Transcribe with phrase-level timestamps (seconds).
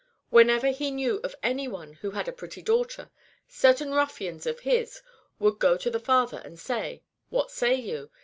[0.31, 3.11] Whenever he knew of any one who had a pretty daughter,
[3.47, 5.03] certain ruffians of his
[5.37, 8.09] would go to the father, and say:'* What say you?